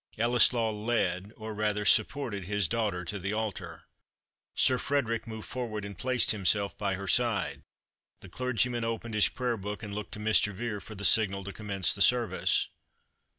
[0.17, 3.83] Ellieslaw led, or rather supported, his daughter to the altar.
[4.55, 7.61] Sir Frederick moved forward and placed himself by her side.
[8.21, 10.53] The clergyman opened his prayer book, and looked to Mr.
[10.55, 12.67] Vere for the signal to commence the service.